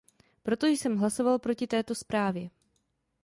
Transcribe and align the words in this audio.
Proto 0.43 0.67
jsem 0.67 0.97
hlasoval 0.97 1.39
proti 1.39 1.67
této 1.67 1.95
zprávě. 1.95 2.49